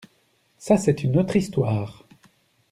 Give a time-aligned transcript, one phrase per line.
[0.57, 2.07] Ça, c’est une autre Histoire.